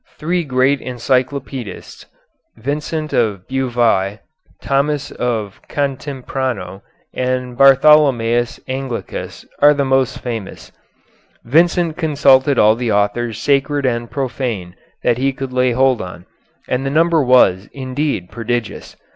Three 0.17 0.43
great 0.43 0.81
encyclopedists, 0.81 2.07
Vincent 2.57 3.13
of 3.13 3.47
Beauvais, 3.47 4.17
Thomas 4.59 5.11
of 5.11 5.61
Cantimprato, 5.69 6.81
and 7.13 7.55
Bartholomæus 7.55 8.59
Anglicus, 8.67 9.45
are 9.59 9.75
the 9.75 9.85
most 9.85 10.17
famous. 10.17 10.71
Vincent 11.43 11.97
consulted 11.97 12.57
all 12.57 12.73
the 12.75 12.91
authors 12.91 13.37
sacred 13.37 13.85
and 13.85 14.09
profane 14.09 14.75
that 15.03 15.19
he 15.19 15.31
could 15.31 15.53
lay 15.53 15.69
hold 15.73 16.01
on, 16.01 16.25
and 16.67 16.83
the 16.83 16.89
number 16.89 17.21
was, 17.21 17.69
indeed, 17.71 18.31
prodigious. 18.31 18.95